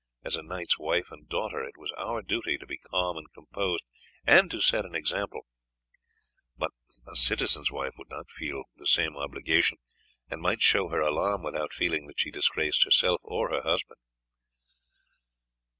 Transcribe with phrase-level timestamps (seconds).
[0.23, 3.83] As a knight's wife and daughter it was our duty to be calm and composed
[4.25, 5.41] and to set an example,
[6.57, 6.71] but
[7.07, 9.77] a citizen's wife would not feel the same obligation,
[10.27, 13.99] and might show her alarm without feeling that she disgraced herself or her husband."